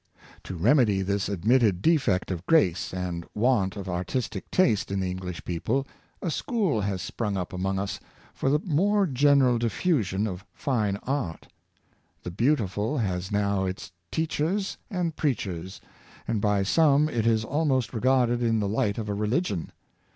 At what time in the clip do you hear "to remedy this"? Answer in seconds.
0.45-1.29